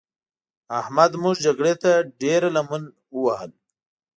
[0.79, 1.91] احمد موږ جګړې ته
[2.21, 2.83] ډېره لمن
[3.15, 3.51] ووهل.